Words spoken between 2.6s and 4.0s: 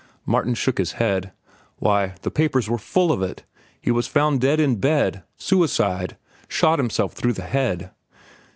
were full of it. He